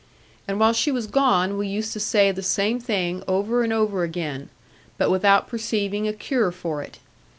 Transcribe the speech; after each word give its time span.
And 0.47 0.59
while 0.59 0.73
she 0.73 0.91
was 0.91 1.05
gone, 1.05 1.59
we 1.59 1.67
used 1.67 1.93
to 1.93 1.99
say 1.99 2.31
the 2.31 2.41
same 2.41 2.79
thing 2.79 3.21
over 3.27 3.61
and 3.63 3.71
over 3.71 4.01
again; 4.01 4.49
but 4.97 5.11
without 5.11 5.47
perceiving 5.47 6.07
a 6.07 6.13
cure 6.13 6.51
for 6.51 6.81
it. 6.81 6.97